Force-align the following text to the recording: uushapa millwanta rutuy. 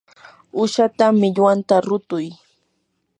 uushapa 0.59 1.05
millwanta 1.19 1.75
rutuy. 1.87 2.27